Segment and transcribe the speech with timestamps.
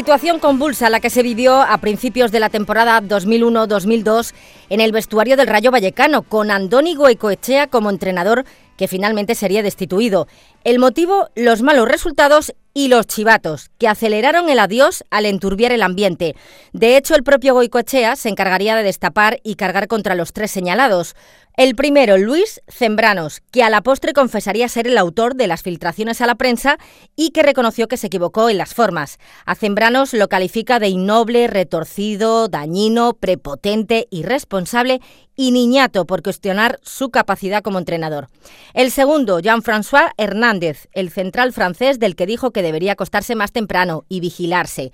[0.00, 4.32] Situación convulsa la que se vivió a principios de la temporada 2001-2002
[4.70, 8.46] en el vestuario del Rayo Vallecano, con Andoni Goicoechea como entrenador
[8.78, 10.26] que finalmente sería destituido.
[10.64, 15.82] El motivo, los malos resultados y los chivatos, que aceleraron el adiós al enturbiar el
[15.82, 16.34] ambiente.
[16.72, 21.14] De hecho, el propio Goicoechea se encargaría de destapar y cargar contra los tres señalados.
[21.56, 26.20] El primero, Luis Zembranos, que a la postre confesaría ser el autor de las filtraciones
[26.20, 26.78] a la prensa
[27.16, 29.18] y que reconoció que se equivocó en las formas.
[29.44, 35.00] A Zembranos lo califica de innoble, retorcido, dañino, prepotente, irresponsable
[35.40, 38.28] y niñato por cuestionar su capacidad como entrenador.
[38.74, 44.04] El segundo, Jean-François Hernández, el central francés del que dijo que debería acostarse más temprano
[44.08, 44.92] y vigilarse.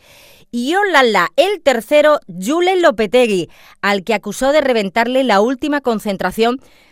[0.53, 3.51] Y olala, el tercero, Julen Lopetegui,
[3.83, 6.46] al que acusó de reventarle la última concentración,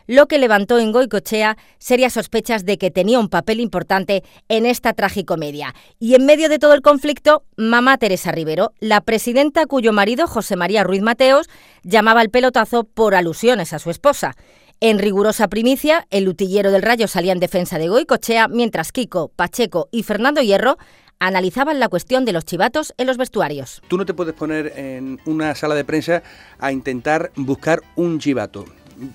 [0.06, 4.92] lo que levantó en Goicochea serias sospechas de que tenía un papel importante en esta
[4.92, 5.74] tragicomedia.
[5.98, 10.56] Y en medio de todo el conflicto, mamá Teresa Rivero, la presidenta cuyo marido, José
[10.56, 11.48] María Ruiz Mateos,
[11.82, 14.36] llamaba el pelotazo por alusiones a su esposa.
[14.80, 19.88] En rigurosa primicia, el utillero del Rayo salía en defensa de Goicochea, mientras Kiko, Pacheco
[19.90, 20.76] y Fernando Hierro
[21.20, 23.80] analizaban la cuestión de los chivatos en los vestuarios.
[23.88, 26.22] Tú no te puedes poner en una sala de prensa
[26.58, 28.66] a intentar buscar un chivato.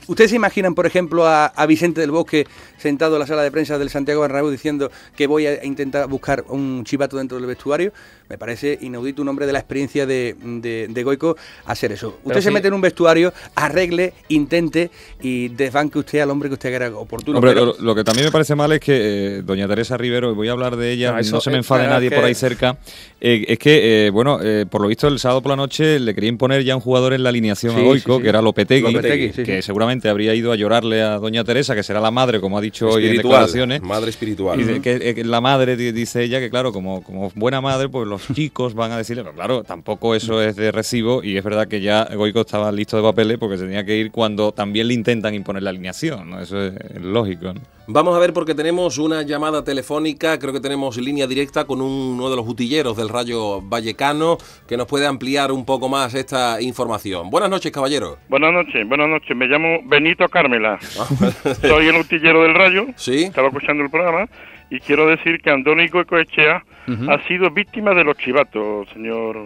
[0.08, 3.78] ¿Ustedes se imaginan, por ejemplo, a, Vicente del Bosque sentado en la sala de prensa
[3.78, 7.94] del Santiago Bernabéu diciendo que voy a intentar buscar un chivato dentro del vestuario?
[8.30, 11.36] Me parece inaudito un hombre de la experiencia de, de, Goico
[11.66, 12.20] hacer eso.
[12.24, 16.70] Usted se mete en un vestuario, arregle, intente y desbanque usted al hombre que usted
[16.70, 17.40] quiera oportuno.
[17.40, 20.52] Hombre, lo, que también me parece mal es que eh, doña Teresa Rivero, voy a
[20.52, 22.78] hablar de ella, no, se me enfade nadie por ahí cerca,
[23.20, 26.30] eh, es que, eh, bueno, por lo visto el sábado por la noche le quería
[26.30, 28.94] imponer ya un jugador en la alineación a Goico, que era Lopetegui,
[29.32, 32.62] que seguramente habría ido a llorarle a doña Teresa, que será la madre, como ha
[32.62, 33.82] dicho hoy en declaraciones.
[33.82, 34.62] Madre espiritual.
[34.62, 38.74] Y que, la madre, dice ella, que claro, como, como buena madre, pues los chicos
[38.74, 42.06] van a decirle, pero claro, tampoco eso es de recibo y es verdad que ya
[42.16, 45.64] Goico estaba listo de papeles porque se tenía que ir cuando también le intentan imponer
[45.64, 46.42] la alineación, ¿no?
[46.42, 47.54] Eso es, lógico.
[47.88, 52.30] Vamos a ver porque tenemos una llamada telefónica, creo que tenemos línea directa con uno
[52.30, 54.38] de los utilleros del Rayo Vallecano
[54.68, 57.32] que nos puede ampliar un poco más esta información.
[57.32, 58.18] Buenas noches, caballero.
[58.30, 59.36] Buenas noches, buenas noches.
[59.36, 60.78] Me llamo Benito Carmela.
[61.62, 62.86] Soy el utillero del Rayo.
[62.96, 63.24] Sí.
[63.24, 64.28] Estaba escuchando el programa
[64.70, 66.64] y quiero decir que Andónico Ecoechea
[67.08, 69.38] ha sido víctima de los chivatos, señor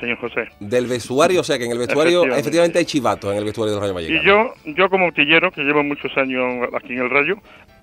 [0.00, 0.48] señor José.
[0.58, 3.82] Del vestuario, o sea que en el vestuario efectivamente, hay chivatos en el vestuario del
[3.82, 4.22] Rayo Vallecano.
[4.22, 7.36] Y yo, yo como utillero, que llevo muchos años aquí en el Rayo,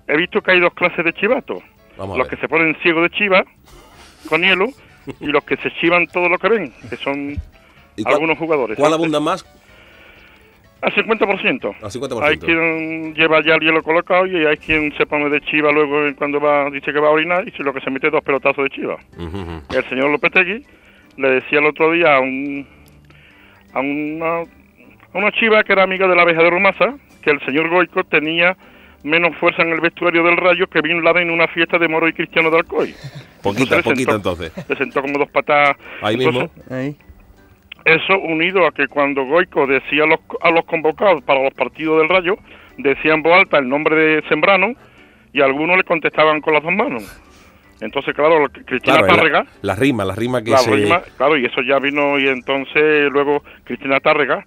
[0.06, 1.62] he visto que hay dos clases de chivatos.
[1.96, 3.44] los que se ponen ciegos de chiva,
[4.28, 4.66] con hielo,
[5.20, 7.36] y los que se chivan todo lo que ven, que son
[8.04, 8.76] algunos jugadores.
[8.76, 9.46] ¿Cuál abunda más?
[10.80, 11.74] Al 50%.
[11.82, 12.22] Al 50%.
[12.22, 16.14] Hay quien lleva ya el hielo colocado y hay quien se pone de chiva luego
[16.16, 18.64] cuando va dice que va a orinar y si lo que se mete dos pelotazos
[18.64, 18.96] de chiva.
[19.18, 20.64] El señor Lopetegui
[21.16, 22.66] le decía el otro día a, un,
[23.74, 27.40] a, una, a una chiva que era amiga de la abeja de Rumasa que el
[27.44, 28.56] señor Goico tenía
[29.02, 32.08] menos fuerza en el vestuario del Rayo que Bin Laden en una fiesta de Moro
[32.08, 32.94] y Cristiano de Alcoy.
[33.42, 34.52] Poquita, poquita entonces.
[34.68, 35.76] Le sentó como dos patas.
[36.02, 36.50] Ahí mismo.
[36.70, 36.96] Ahí.
[37.88, 41.98] Eso unido a que cuando Goico decía a los, a los convocados para los partidos
[41.98, 42.36] del Rayo,
[42.76, 44.74] decía en voz alta el nombre de Sembrano
[45.32, 47.22] y algunos le contestaban con las dos manos.
[47.80, 49.46] Entonces, claro, Cristina Tárrega...
[49.62, 53.42] La, rima, la rima que la Rima, claro, y eso ya vino y entonces luego
[53.64, 54.44] Cristina Tárrega,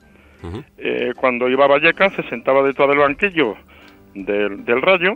[0.78, 3.56] eh, cuando iba a Vallecas, se sentaba detrás del banquillo
[4.14, 5.16] del, del Rayo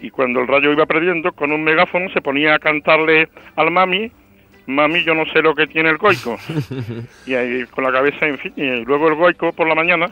[0.00, 4.12] y cuando el Rayo iba perdiendo, con un megáfono se ponía a cantarle al mami
[4.66, 6.38] mami, yo no sé lo que tiene el goico.
[7.26, 10.10] y ahí con la cabeza, en fin, y luego el goico por la mañana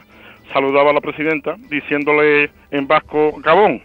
[0.53, 3.81] saludaba a la presidenta diciéndole en vasco Gabón.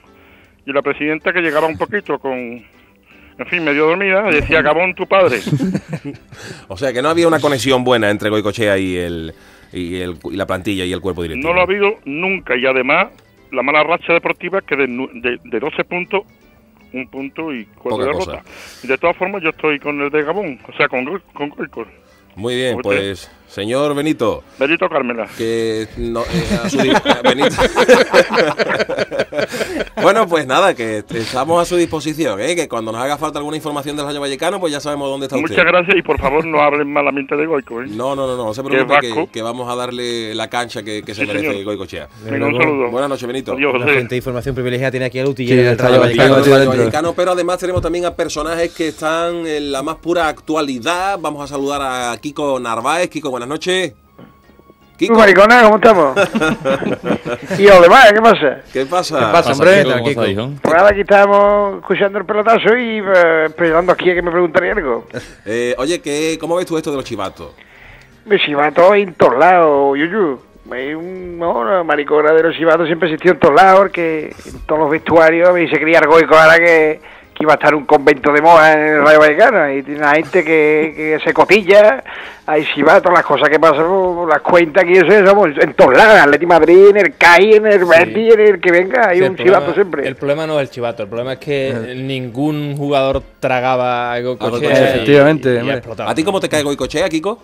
[0.66, 5.06] Y la presidenta que llegaba un poquito con, en fin, medio dormida, decía Gabón tu
[5.06, 5.38] padre.
[6.69, 9.34] o sea que no había una conexión buena entre Goicochea y, el,
[9.73, 11.49] y, el, y la plantilla y el cuerpo directivo.
[11.49, 13.08] No lo ha habido nunca y además
[13.50, 16.23] la mala racha deportiva que de, de, de 12 puntos
[16.92, 18.44] un punto y cuatro derrotas.
[18.82, 21.52] De todas formas, yo estoy con el de Gabón, o sea, con, con
[22.37, 24.44] Muy bien, pues Señor Benito.
[24.61, 25.26] Benito Carmela.
[25.37, 26.94] Que no, eh,
[27.25, 27.56] Benito.
[30.00, 32.55] bueno, pues nada, que estamos a su disposición, ¿eh?
[32.55, 35.35] que cuando nos haga falta alguna información del Rayo Vallecano, pues ya sabemos dónde está
[35.35, 35.64] Muchas usted.
[35.64, 37.82] Muchas gracias y por favor no hablen malamente de Goico.
[37.82, 37.87] ¿eh?
[37.88, 41.02] No, no, no, no, no se preocupe que, que, vamos a darle la cancha que,
[41.02, 41.64] que se merece señor.
[41.64, 42.08] Goicochea.
[42.25, 42.88] Venga, un saludo.
[42.91, 43.55] Buenas noches, Benito.
[43.55, 46.69] Adiós, La gente de información privilegiada tiene aquí al utillero del Rayo Vallecano.
[46.69, 47.14] Vallecano.
[47.14, 51.19] Pero además tenemos también a personajes que están en la más pura actualidad.
[51.20, 53.11] Vamos a saludar a Kiko Narváez.
[53.11, 53.94] Kiko, buenas noches.
[54.98, 55.14] Kiko.
[55.14, 56.14] Maricona, ¿cómo estamos?
[57.58, 58.60] y los demás, ¿qué pasa?
[58.70, 59.19] ¿Qué pasa?
[59.19, 59.82] ¿Qué pasa, hombre?
[59.82, 60.50] ¿Qué Kiko?
[60.60, 64.72] Pues ahora aquí estamos escuchando el pelotazo y eh, esperando aquí a que me preguntaría
[64.72, 65.06] algo.
[65.46, 67.54] Eh, oye, ¿qué, ¿cómo ves tú esto de los chivatos?
[68.26, 70.38] Los chivatos en todos lados, yuyu.
[70.70, 74.82] Hay un, no, maricona de los chivatos siempre existió en todos lados, porque en todos
[74.82, 77.00] los vestuarios y se creía argoico ahora que
[77.40, 80.92] iba a estar un convento de moda en el Rayo Vallecano y tiene gente que,
[80.94, 82.04] que se cotilla,
[82.46, 83.87] ahí si va todas las cosas que pasan,
[84.28, 87.84] las cuentas que eso, somos en todos lados, Atleti Madrid, en el CAI, en el
[87.87, 90.06] Betis, en el que venga, hay Sí, un problema- chivato siempre.
[90.06, 94.37] El problema no es el chivato, el problema es que ningún jugador tragaba algo.
[94.60, 96.10] Efectivamente, y, y explotaba.
[96.10, 97.38] ¿A ti cómo te cae Goicochea, Kiko?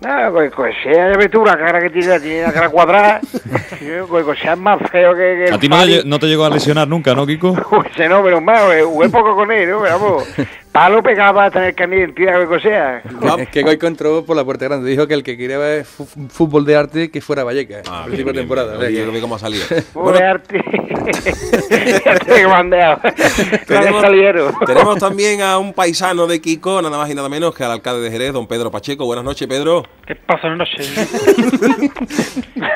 [0.00, 3.20] No, Goicoechea, ya ves tú la cara que tiene, tiene la cara cuadrada.
[4.08, 7.14] Goicoechea es más feo que, que A ti no, te no llegó a lesionar nunca,
[7.14, 7.56] ¿no, Kiko?
[7.90, 9.80] Ese no, pero más, jugué poco con él, ¿no?
[9.80, 10.28] Pero vamos,
[10.76, 13.02] palo pegaba a tener carne de identidad de Goicoechea.
[13.38, 14.90] Es que Goico entró por la puerta grande.
[14.90, 17.80] Dijo que el que quería ver fútbol de arte que fuera Valleca.
[17.88, 18.72] Ah, al bien, principio de bien, temporada.
[18.72, 18.76] bien.
[18.76, 19.64] o sea Oye, que- cómo ha salido.
[19.94, 20.58] Pobre arte.
[22.04, 24.54] arte que tenemos, salieron.
[24.66, 28.02] tenemos también a un paisano de Kiko, nada más y nada menos que al alcalde
[28.02, 29.06] de Jerez, don Pedro Pacheco.
[29.06, 29.82] Buenas noches, Pedro.
[30.06, 30.50] ¿Qué pasa?
[30.50, 30.82] No sé.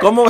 [0.01, 0.25] ¿Cómo,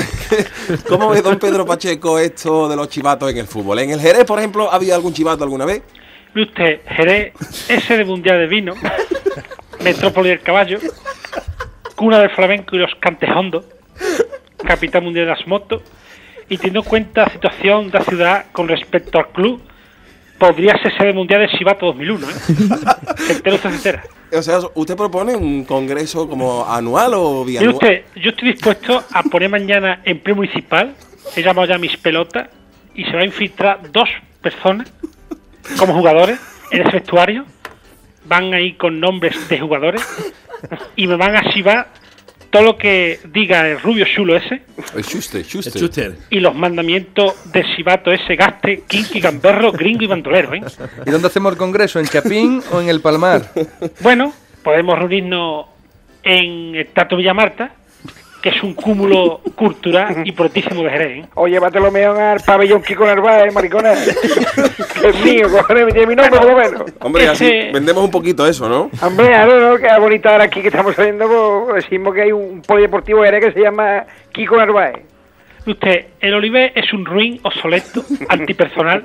[0.89, 3.79] ¿Cómo ve don Pedro Pacheco esto de los chivatos en el fútbol?
[3.79, 5.83] ¿En el Jerez, por ejemplo, había algún chivato alguna vez?
[6.35, 7.33] Ve usted, Jerez,
[7.69, 8.75] ese de Mundial de Vino,
[9.83, 10.79] Metrópoli del Caballo,
[11.97, 13.65] cuna del flamenco y los cantejondos,
[14.65, 15.83] capital mundial de las motos,
[16.49, 19.61] y teniendo en cuenta la situación de la ciudad con respecto al club,
[20.39, 22.33] podría ser sede mundial del Chivato 2001, ¿eh?
[23.27, 24.05] Se entera usted entera.
[24.33, 27.75] O sea, ¿usted propone un congreso como anual o Mire bianual?
[27.75, 30.95] usted, yo estoy dispuesto a poner mañana en pleno municipal,
[31.35, 32.49] he llamado ya mis pelotas,
[32.95, 34.09] y se va a infiltrar dos
[34.41, 34.93] personas
[35.79, 36.39] como jugadores
[36.71, 37.45] en ese vestuario,
[38.25, 40.03] van a ir con nombres de jugadores,
[40.97, 41.89] y me van a chivar
[42.51, 44.63] todo lo que diga el rubio chulo ese,
[44.95, 46.17] El Schuster, Schuster.
[46.31, 50.63] y los mandamientos de Chivato ese, gaste, kinky, gamberro, gringo y bandolero, ¿eh?
[51.07, 52.01] ¿Y dónde hacemos el congreso?
[52.01, 53.53] ¿En Chapín o en el Palmar?
[54.01, 54.33] Bueno,
[54.65, 55.67] podemos reunirnos
[56.25, 57.73] en el Tato Villamarta,
[58.43, 61.29] que es un cúmulo cultural importantísimo de Jerez, ¿eh?
[61.35, 63.93] O llévatelo mejor al pabellón Kiko Narváez, maricona.
[63.95, 66.83] que es mío, cojones, tiene mi nombre por lo menos.
[67.01, 68.91] Hombre, así vendemos un poquito eso, ¿no?
[69.03, 72.33] Hombre, ah, no, no, que bonita ahora aquí que estamos saliendo, pues, decimos que hay
[72.33, 75.01] un polideportivo Jerez que se llama Kiko Narváez.
[75.67, 79.03] Usted, el Oliver es un ruin obsoleto, antipersonal,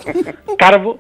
[0.58, 0.98] carbo,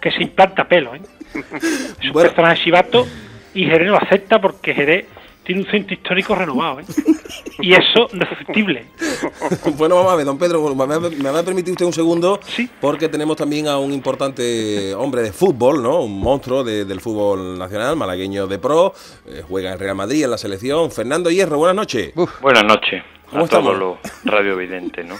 [0.00, 1.00] que se implanta pelo, ¿eh?
[1.34, 2.30] Es un Bueno.
[2.30, 3.06] personaje chivato
[3.52, 5.04] y Jerez lo acepta porque Jerez
[5.48, 6.84] tiene un centro histórico renovado, ¿eh?
[7.60, 8.84] Y eso no es factible.
[9.78, 12.38] bueno, vamos a ver, don Pedro, ¿me va, a permitir usted un segundo?
[12.44, 12.68] Sí.
[12.80, 16.02] Porque tenemos también a un importante hombre de fútbol, ¿no?
[16.02, 18.92] Un monstruo de- del fútbol nacional, malagueño de pro,
[19.26, 20.90] eh, juega en Real Madrid, en la selección.
[20.92, 22.12] Fernando Hierro, buenas noches.
[22.40, 23.48] Buenas noches ¿Cómo a estamos?
[23.50, 23.78] todos
[24.24, 25.14] los radiovidentes, ¿no?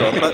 [0.00, 0.32] Los ra-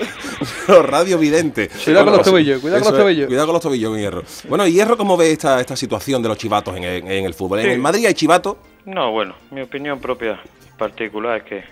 [0.67, 1.69] Los radiovidentes.
[1.83, 3.27] Cuidado con los tobillos, cuidado con los tobillos.
[3.27, 4.23] Cuidado con los tobillos, Hierro.
[4.47, 7.33] Bueno, y Hierro, ¿cómo ve esta, esta situación de los chivatos en el, en el
[7.33, 7.59] fútbol?
[7.59, 7.71] En Sí.
[7.71, 8.57] el Madrid hay chivatos.
[8.85, 10.39] No, bueno, mi opinión propia
[10.77, 11.63] particular es que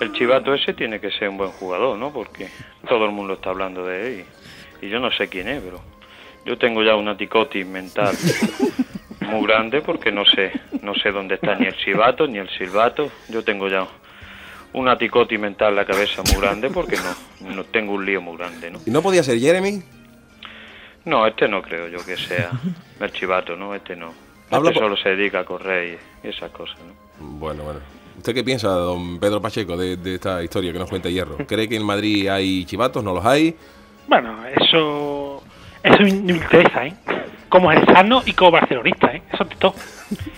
[0.00, 2.12] el chivato ese tiene que ser un buen jugador, ¿no?
[2.12, 2.48] Porque
[2.88, 4.24] todo el mundo está hablando de él
[4.82, 5.80] y, y yo no sé quién es, pero
[6.44, 8.14] yo tengo ya una ticotis mental
[9.20, 13.10] muy grande porque no sé, no sé dónde está ni el chivato ni el silbato.
[13.28, 13.86] Yo tengo ya
[14.72, 18.36] una ticotis mental en la cabeza muy grande porque no, no tengo un lío muy
[18.36, 18.80] grande, ¿no?
[18.86, 19.82] ¿Y no podía ser Jeremy?
[21.04, 22.50] No, este no creo yo que sea
[23.00, 23.74] el chivato, ¿no?
[23.74, 24.12] Este no.
[24.50, 27.26] Habla Este solo se dedica a correr y, y esas cosas, ¿no?
[27.38, 27.80] Bueno, bueno.
[28.18, 31.38] ¿Usted qué piensa, don Pedro Pacheco, de, de esta historia que nos cuenta Hierro?
[31.46, 33.02] ¿Cree que en Madrid hay chivatos?
[33.02, 33.56] ¿No los hay?
[34.08, 35.42] Bueno, eso,
[35.82, 36.94] eso me interesa, ¿eh?
[37.50, 39.22] Como jerezano y como barcelonista, ¿eh?
[39.32, 39.74] Eso es todo.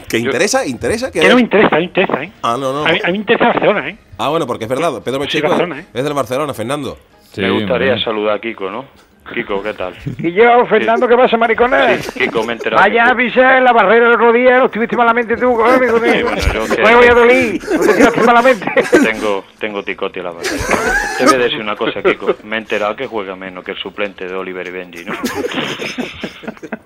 [0.09, 0.67] ¿Que interesa?
[0.67, 1.13] ¿Interesa?
[1.13, 2.33] Que no me interesa, me interesa, ¿eh?
[2.43, 2.85] Ah, no, no.
[2.85, 3.97] A mí, a mí me interesa Barcelona, ¿eh?
[4.19, 5.01] Ah, bueno, porque es verdad.
[5.03, 5.85] Pedro Sí, Pacheco Barcelona, ¿eh?
[5.95, 6.99] es del Barcelona, Fernando.
[7.37, 8.85] Me gustaría saludar a Kiko, ¿no?
[9.33, 9.95] Kiko, ¿qué tal?
[10.19, 11.97] Y yo, Fernando, ¿qué pasa, maricona?
[11.99, 12.83] Sí, Kiko, me he enterado.
[12.83, 15.85] Vaya a pisar en la barrera el otro día, lo estuviste malamente tú, con Sí,
[15.85, 15.99] eso.
[16.01, 18.67] bueno, yo que- me voy a doler, no te tiraste malamente.
[19.03, 20.51] Tengo, tengo ticote a la verdad.
[21.19, 22.35] Te voy a decir una cosa, Kiko.
[22.43, 25.13] Me he enterado que juega menos que el suplente de Oliver y Benji, ¿no?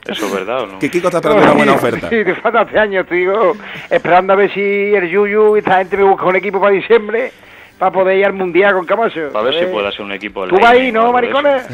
[0.07, 0.79] ¿Eso es verdad o no?
[0.79, 2.09] Que Kiko está esperando una buena oferta.
[2.11, 3.57] Sí, te falta hace años, digo,
[3.91, 7.33] esperando a ver si el Yuyu y esta gente me busca un equipo para diciembre
[7.79, 9.31] para poder ir al Mundial con Camacho.
[9.35, 11.67] A ver si puede hacer un equipo del ¿Tú vas ahí, no, maricones?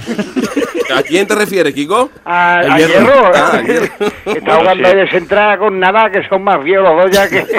[0.95, 2.11] ¿A quién te refieres, Kiko?
[2.25, 3.07] A, El a Hierro.
[3.07, 3.33] Hierro.
[3.35, 3.87] Ah, Hierro.
[4.27, 7.45] Está jugando ahí de central con nada, que son más viejos los dos ya que...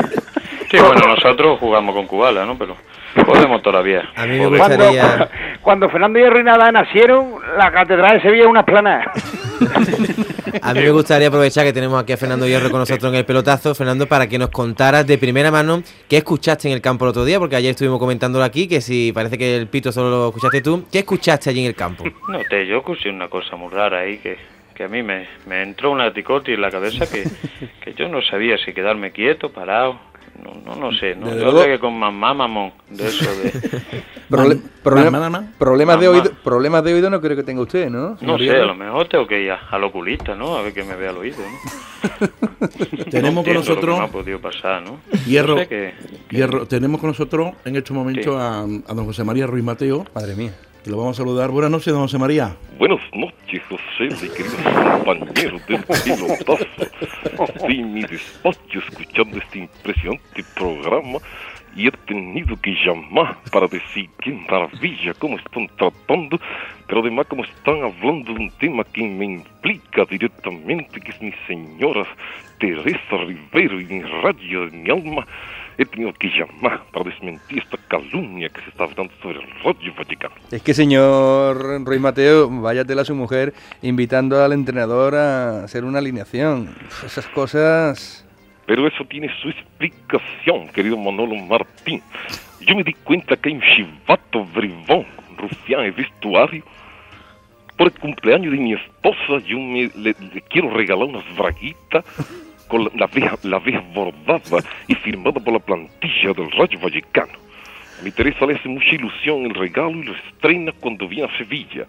[0.72, 2.58] Sí, bueno, nosotros jugamos con Kubala, ¿no?
[2.58, 2.76] Pero
[3.28, 4.10] podemos todavía.
[4.16, 4.58] A mí me Joder.
[4.58, 5.30] Cuando, gustaría...
[5.62, 9.12] cuando Fernando Hierro y Nada nacieron, la Catedral de Sevilla es una esplanada.
[10.62, 13.26] A mí me gustaría aprovechar que tenemos aquí a Fernando Hierro con nosotros en el
[13.26, 17.10] pelotazo, Fernando, para que nos contaras de primera mano qué escuchaste en el campo el
[17.10, 20.28] otro día, porque ayer estuvimos comentándolo aquí, que si parece que el pito solo lo
[20.28, 22.04] escuchaste tú, ¿qué escuchaste allí en el campo?
[22.28, 24.38] No, te, yo escuché una cosa muy rara ahí que,
[24.76, 27.24] que a mí me, me entró una ticotis en la cabeza que,
[27.84, 30.00] que yo no sabía si quedarme quieto, parado.
[30.44, 31.30] No, no, no sé, ¿no?
[31.30, 34.04] Yo luego- creo que con mamá, mamón, de eso de...
[34.84, 35.52] Mamá, mamá.
[35.60, 38.18] problemas, de oído, problemas de oído no creo que tenga usted, ¿no?
[38.20, 40.58] No sé, a lo mejor tengo que ir a- al oculista, ¿no?
[40.58, 42.28] A ver que me vea el oído, ¿no?
[43.12, 45.00] Tenemos No con lo que nosotros, me ha podido pasar, ¿no?
[45.26, 45.94] Hierro, No sé qué-
[46.32, 48.32] Hierro, tenemos con nosotros en estos momentos Sí.
[48.32, 48.60] a,
[48.92, 50.54] a don José María Ruiz Mateo, Madre mía.
[50.84, 51.50] Que lo vamos a saludar.
[51.50, 52.56] Buenas noches, don José María.
[52.78, 54.58] Buenas noches, José, mi querido
[55.04, 56.66] compañero del pilotazo.
[57.56, 61.20] Estoy en mi despacho escuchando este impresionante programa
[61.76, 66.40] y he tenido que llamar para decir qué maravilla cómo están tratando,
[66.88, 71.34] pero además como están hablando de un tema que me implica directamente, que es mi
[71.48, 72.06] señora
[72.60, 75.26] Teresa Rivero y mi rayo de mi alma.
[75.78, 79.94] He tenido que llamar para desmentir esta calumnia que se está hablando sobre el Radio
[79.98, 80.36] Vallecano.
[80.52, 86.00] Es que, señor Ruiz Mateo, váyatela a su mujer invitando al entrenador a hacer una
[86.00, 86.76] alineación.
[87.04, 88.26] Esas cosas...
[88.66, 92.02] Pero eso tiene su explicación, querido Manolo Martín.
[92.62, 95.06] Yo me di cuenta que hay un chivato bribón,
[95.38, 96.64] rufián en vestuario.
[97.76, 102.06] Por el cumpleaños de mi esposa, yo me, le, le quiero regalar unas braguitas
[102.68, 107.34] con la, abeja, la abeja bordada y firmada por la plantilla del Rayo Vallecano.
[108.00, 111.38] A mi Teresa le hace mucha ilusión el regalo y lo estrena cuando viene a
[111.38, 111.86] Sevilla.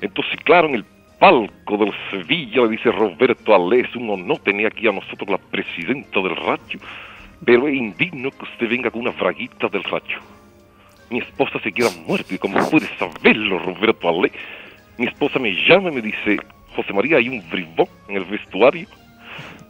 [0.00, 0.84] Entonces, claro, en el
[1.18, 6.20] palco del Sevilla le dice Roberto Alés, un honor tener aquí a nosotros la presidenta
[6.20, 6.78] del Rayo,
[7.44, 10.20] pero es indigno que usted venga con una fraguita del Rayo.
[11.10, 14.32] Mi esposa se queda muerta y como puede saberlo Roberto Alés,
[14.98, 16.38] mi esposa me llama y me dice,
[16.74, 18.86] José María, hay un bribón en el vestuario.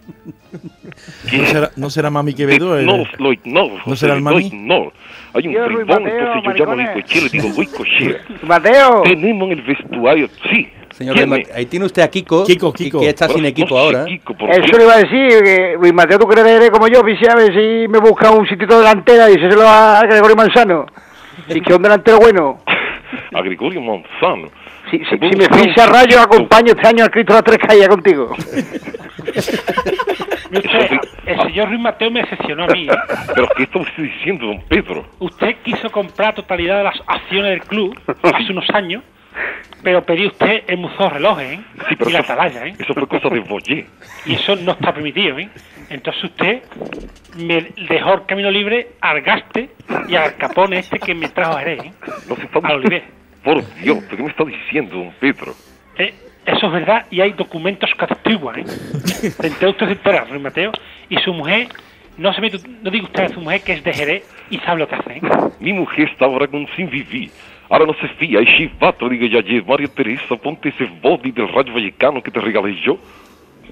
[1.32, 2.78] ¿No será, no será Mami Quevedo?
[2.78, 3.76] el- No, lo ignoro.
[3.84, 4.46] ¿No será el lo mami?
[4.46, 4.92] ignoro.
[5.34, 8.18] Hay un bribón, entonces yo llamo a cochero y digo, voy cochera.
[8.42, 10.68] Mateo, Tenemos en el vestuario, sí.
[10.90, 11.16] Señor
[11.54, 13.00] ahí tiene usted a Kiko, Kiko, y Kiko.
[13.00, 14.04] que está sin equipo noches, ahora.
[14.06, 14.78] Kiko, ¿por eso qué?
[14.78, 17.52] le iba a decir, que Luis Mateo, tú crees que como yo, Pichi, a ver
[17.52, 20.86] si me busca un sitio de delantera y díselo a Gregorio Manzano.
[21.48, 22.60] Si que un delantero bueno.
[23.34, 24.48] A Gregorio Manzano.
[24.90, 27.32] Si, si, si a me buscar un ficha a rayo, acompaño este año al Cristo
[27.32, 28.36] de las Tres Calles contigo.
[30.52, 32.86] Usted, el señor Ruiz Mateo me decepcionó a mí.
[32.88, 32.92] ¿eh?
[33.34, 35.04] Pero ¿qué está usted diciendo, don Pedro?
[35.18, 39.02] Usted quiso comprar totalidad de las acciones del club hace unos años,
[39.82, 41.60] pero pedí usted el museo de relojes, ¿eh?
[41.88, 42.74] Sí, pero y la eso, atalaya, ¿eh?
[42.78, 43.86] eso fue cosa de Boyer.
[44.24, 45.48] Y eso no está permitido, ¿eh?
[45.90, 46.62] Entonces usted
[47.36, 49.70] me dejó el camino libre al gaste
[50.08, 51.92] y al capone este que me trajo a Jerez, ¿eh?
[52.28, 53.02] No se A.
[53.46, 55.54] Por Dios, ¿pero ¿qué me está diciendo, don Pedro?
[55.98, 56.12] Eh,
[56.44, 58.66] Eso es verdad y hay documentos que atestiguan, ¿eh?
[58.66, 60.72] Se entera usted entera, Mateo,
[61.08, 61.68] y su mujer,
[62.18, 64.80] no se mete, no diga usted a su mujer que es de Jerez y sabe
[64.80, 65.20] lo que hace, ¿eh?
[65.60, 67.30] Mi mujer está ahora con sin vivir.
[67.68, 71.46] Ahora no se fía, es chivato, diga ya ayer, María Teresa, ponte ese body del
[71.46, 72.98] Rayo Vallecano que te regalé yo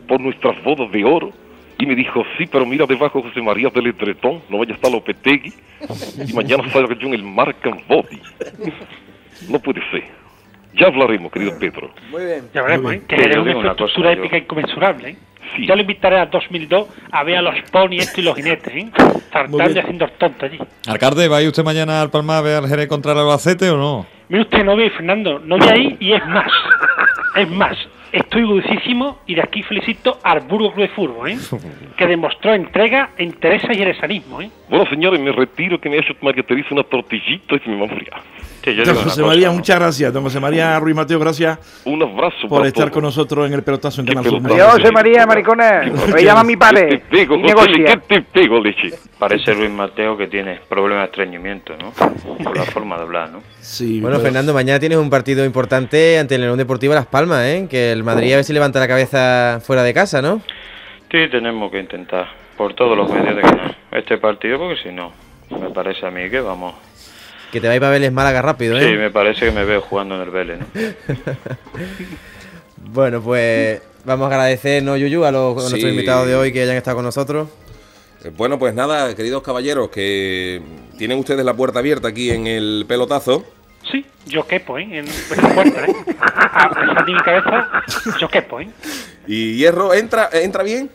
[0.07, 1.33] por nuestras bodas de oro.
[1.81, 4.93] Y me dijo, sí, pero mira debajo José María del Etretón, no vaya a estar
[4.93, 5.52] Lopetegui.
[6.28, 8.21] Y mañana salga yo en el Marcan Body.
[9.49, 10.05] No puede ser.
[10.75, 11.91] Ya hablaremos, querido Pedro.
[12.11, 12.45] Muy bien.
[12.53, 13.03] Ya veremos, ¿eh?
[13.07, 15.17] Que es una infraestructura cosa, yo- épica inconmensurable, ¿eh?
[15.57, 15.67] Sí.
[15.67, 18.91] Yo le invitaré al 2002 a ver a los pony esto y los jinetes, ¿eh?
[19.33, 20.59] Saltando y haciendo el tonto allí.
[20.88, 23.71] Alcalde, ¿va a ir usted mañana al Palma a ver al Jerez contra el Albacete
[23.71, 24.07] o no?
[24.29, 26.50] Mire usted, no ve, Fernando, no ve ahí y es más.
[27.37, 27.76] Es más,
[28.11, 31.38] estoy dulcísimo y de aquí felicito al Burgo Club de Fútbol, ¿eh?
[31.99, 34.50] Que demostró entrega, interés y jerezanismo, ¿eh?
[34.69, 37.76] Bueno, señores, me retiro que me ha hecho María Teresa una tortillita y se me
[37.76, 38.21] va a enfriar.
[38.73, 39.54] Yo Don José cosa, María, ¿no?
[39.54, 40.12] muchas gracias.
[40.12, 44.00] Don José María Ruiz Mateo, gracias Un abrazo por estar con nosotros en el pelotazo
[44.00, 44.40] en Canal Sur.
[44.40, 45.92] José María, maricones.
[46.14, 47.02] Me llama mi ¿Qué te padre.
[47.11, 47.54] pego, Y José?
[47.54, 47.85] negocia.
[48.09, 48.90] ¿Qué te pego, leche?
[49.18, 51.90] Parece Luis Mateo que tiene problemas de estreñimiento, ¿no?
[52.42, 53.42] Por la forma de hablar, ¿no?
[53.61, 57.44] Sí, Bueno, pero- Fernando, mañana tienes un partido importante ante el León Deportivo Las Palmas,
[57.44, 57.66] ¿eh?
[57.71, 60.40] Que el Madrid a ver si levanta la cabeza fuera de casa, ¿no?
[61.11, 65.12] Sí, tenemos que intentar, por todos los medios, de ganar este partido, porque si no,
[65.50, 66.75] me parece a mí que vamos.
[67.55, 68.91] Que te va a ir para Vélez Málaga rápido, ¿eh?
[68.91, 70.67] Sí, me parece que me veo jugando en el Vélez, ¿no?
[72.91, 76.63] Bueno, pues Vamos a agradecer, ¿no, Yuyu, a, los, a nuestros invitados de hoy que
[76.63, 77.49] hayan estado con nosotros.
[78.25, 80.61] Eh, Bueno, pues nada, queridos caballeros, que
[80.99, 83.45] tienen ustedes la puerta abierta aquí en el pelotazo.
[83.91, 84.89] Sí, yo quepo, ¿eh?
[84.91, 85.95] En esa puerta, ¿eh?
[86.19, 87.69] A pesar de mi cabeza,
[88.21, 88.69] yo quepo, ¿eh?
[89.27, 90.91] Y Hierro, ¿entra, entra bien?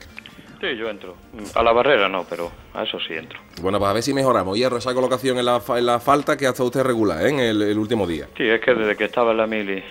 [0.59, 1.15] Sí, yo entro.
[1.55, 3.39] A la barrera no, pero a eso sí entro.
[3.61, 4.57] Bueno, pues a ver si mejoramos.
[4.57, 7.29] Hierro, esa colocación en la, en la falta que hasta usted regular, ¿eh?
[7.29, 8.27] En el, el último día.
[8.35, 9.81] Sí, es que desde que estaba en la mili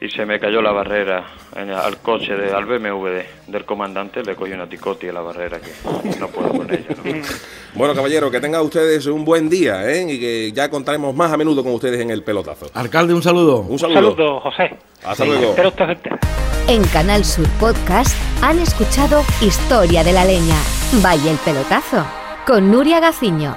[0.00, 4.22] y se me cayó la barrera en- al coche, de, al BMW de- del comandante,
[4.22, 6.86] le cogí una ticoti a la barrera que no puedo con ella.
[7.04, 7.12] ¿no?
[7.74, 10.04] Bueno, caballeros, que tengan ustedes un buen día, ¿eh?
[10.10, 12.66] Y que ya contaremos más a menudo con ustedes en el pelotazo.
[12.74, 13.60] Alcalde, un saludo.
[13.60, 14.10] Un Un saludo.
[14.16, 14.76] saludo, José.
[15.04, 15.50] Hasta luego.
[15.50, 16.18] Usted entera.
[16.66, 20.56] En Canal Sur Podcast han escuchado Historia de la Leña.
[21.00, 22.04] Vaya el pelotazo.
[22.44, 23.56] Con Nuria Gaciño.